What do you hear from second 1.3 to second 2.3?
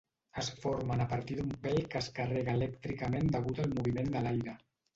d'un pèl que es